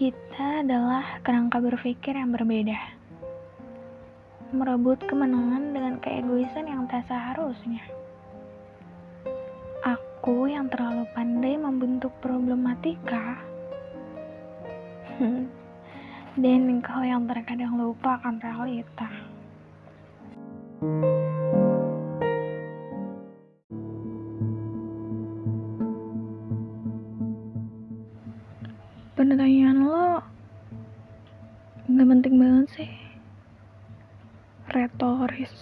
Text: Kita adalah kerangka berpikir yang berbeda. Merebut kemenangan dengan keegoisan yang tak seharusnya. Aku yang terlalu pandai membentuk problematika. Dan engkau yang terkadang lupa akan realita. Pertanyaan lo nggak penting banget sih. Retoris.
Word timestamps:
Kita 0.00 0.64
adalah 0.64 1.20
kerangka 1.20 1.60
berpikir 1.60 2.16
yang 2.16 2.32
berbeda. 2.32 2.72
Merebut 4.48 4.96
kemenangan 5.04 5.76
dengan 5.76 6.00
keegoisan 6.00 6.72
yang 6.72 6.88
tak 6.88 7.04
seharusnya. 7.04 7.84
Aku 9.84 10.48
yang 10.48 10.72
terlalu 10.72 11.04
pandai 11.12 11.60
membentuk 11.60 12.16
problematika. 12.24 13.44
Dan 16.40 16.80
engkau 16.80 17.04
yang 17.04 17.28
terkadang 17.28 17.76
lupa 17.76 18.16
akan 18.24 18.40
realita. 18.40 19.08
Pertanyaan 29.20 29.84
lo 29.84 30.16
nggak 31.92 32.08
penting 32.08 32.34
banget 32.40 32.66
sih. 32.72 32.90
Retoris. 34.72 35.52